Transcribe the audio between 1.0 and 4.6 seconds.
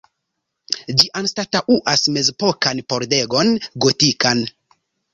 Ĝi anstataŭas mezepokan pordegon gotikan.